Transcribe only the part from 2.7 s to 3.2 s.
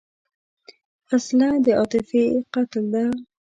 ده